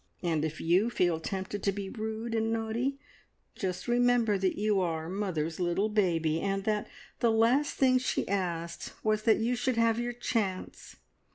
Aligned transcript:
And 0.23 0.43
if 0.43 0.59
you 0.59 0.89
feel 0.89 1.19
tempted 1.19 1.61
to 1.61 1.71
be 1.71 1.87
rude 1.87 2.33
and 2.33 2.51
naughty, 2.51 2.97
just 3.53 3.87
remember 3.87 4.35
that 4.35 4.57
you 4.57 4.79
are 4.81 5.07
mother's 5.09 5.59
little 5.59 5.89
baby, 5.89 6.39
and 6.41 6.63
that 6.63 6.87
the 7.19 7.29
last 7.31 7.75
thing 7.75 7.99
she 7.99 8.27
asked 8.27 8.93
was 9.03 9.21
that 9.21 9.37
you 9.37 9.55
should 9.55 9.77
have 9.77 9.99
your 9.99 10.13
chance! 10.13 10.95